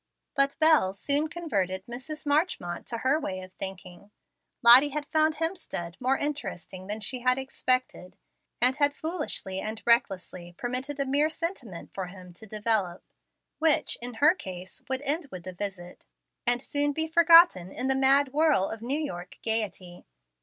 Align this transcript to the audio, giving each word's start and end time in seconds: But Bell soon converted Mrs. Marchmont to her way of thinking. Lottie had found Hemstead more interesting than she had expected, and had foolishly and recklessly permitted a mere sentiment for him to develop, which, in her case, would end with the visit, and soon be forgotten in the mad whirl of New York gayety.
But 0.33 0.57
Bell 0.59 0.93
soon 0.95 1.27
converted 1.27 1.85
Mrs. 1.85 2.25
Marchmont 2.25 2.87
to 2.87 2.97
her 2.97 3.19
way 3.19 3.41
of 3.41 3.53
thinking. 3.53 4.09
Lottie 4.63 4.89
had 4.89 5.05
found 5.05 5.35
Hemstead 5.35 5.95
more 6.01 6.17
interesting 6.17 6.87
than 6.87 7.01
she 7.01 7.19
had 7.19 7.37
expected, 7.37 8.17
and 8.59 8.75
had 8.77 8.95
foolishly 8.95 9.61
and 9.61 9.79
recklessly 9.85 10.53
permitted 10.57 10.99
a 10.99 11.05
mere 11.05 11.29
sentiment 11.29 11.93
for 11.93 12.07
him 12.07 12.33
to 12.33 12.47
develop, 12.47 13.03
which, 13.59 13.95
in 14.01 14.15
her 14.15 14.33
case, 14.33 14.81
would 14.89 15.03
end 15.03 15.27
with 15.31 15.43
the 15.43 15.53
visit, 15.53 16.03
and 16.47 16.63
soon 16.63 16.93
be 16.93 17.05
forgotten 17.07 17.71
in 17.71 17.87
the 17.87 17.93
mad 17.93 18.33
whirl 18.33 18.69
of 18.71 18.81
New 18.81 18.99
York 18.99 19.37
gayety. 19.43 20.07